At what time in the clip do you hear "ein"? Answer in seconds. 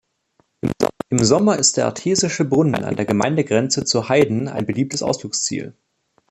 4.47-4.65